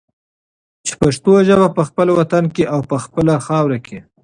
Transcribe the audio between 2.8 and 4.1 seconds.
په خپله خاوره کې